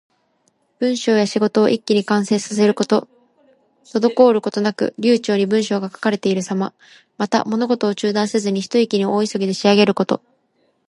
[0.79, 3.07] 文章や仕事を一気に完成させること。
[3.85, 6.73] 滞ることなく流暢に文章が書かれているさま。
[7.19, 10.23] また、物事を中断せずに、ひと息に大急ぎで仕上げること。